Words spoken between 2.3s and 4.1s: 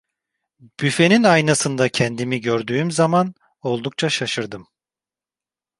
gördüğüm zaman oldukça